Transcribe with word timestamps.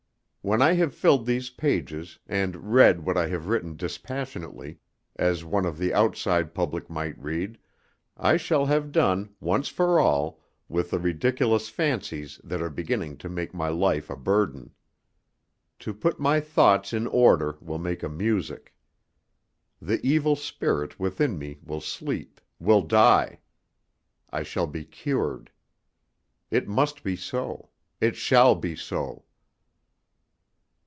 When 0.43 0.59
I 0.59 0.71
have 0.73 0.95
filled 0.95 1.27
these 1.27 1.51
pages, 1.51 2.17
and 2.25 2.73
read 2.73 3.05
what 3.05 3.15
I 3.15 3.27
have 3.27 3.47
written 3.47 3.75
dispassionately, 3.75 4.79
as 5.15 5.45
one 5.45 5.67
of 5.67 5.77
the 5.77 5.93
outside 5.93 6.55
public 6.55 6.89
might 6.89 7.15
read, 7.19 7.59
I 8.17 8.37
shall 8.37 8.65
have 8.65 8.91
done, 8.91 9.35
once 9.39 9.67
for 9.67 9.99
all, 9.99 10.41
with 10.67 10.89
the 10.89 10.97
ridiculous 10.97 11.69
fancies 11.69 12.41
that 12.43 12.59
are 12.59 12.71
beginning 12.71 13.17
to 13.17 13.29
make 13.29 13.53
my 13.53 13.67
life 13.67 14.09
a 14.09 14.15
burden. 14.15 14.73
To 15.77 15.93
put 15.93 16.19
my 16.19 16.39
thoughts 16.39 16.91
in 16.91 17.05
order 17.05 17.59
will 17.61 17.77
make 17.77 18.01
a 18.01 18.09
music. 18.09 18.73
The 19.79 20.03
evil 20.03 20.35
spirit 20.35 20.99
within 20.99 21.37
me 21.37 21.59
will 21.63 21.81
sleep, 21.81 22.41
will 22.59 22.81
die. 22.81 23.41
I 24.31 24.41
shall 24.41 24.65
be 24.65 24.85
cured. 24.85 25.51
It 26.49 26.67
must 26.67 27.03
be 27.03 27.15
so 27.15 27.69
it 28.01 28.15
shall 28.15 28.55
be 28.55 28.75
so. 28.75 29.25